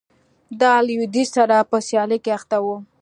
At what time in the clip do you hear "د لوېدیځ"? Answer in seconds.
0.59-1.29